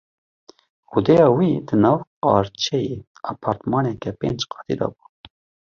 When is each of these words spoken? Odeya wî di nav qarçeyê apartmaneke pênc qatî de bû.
Odeya 0.97 1.27
wî 1.37 1.51
di 1.67 1.75
nav 1.83 1.99
qarçeyê 2.23 2.97
apartmaneke 3.31 4.11
pênc 4.19 4.41
qatî 4.51 4.73
de 4.79 4.87
bû. 4.93 5.03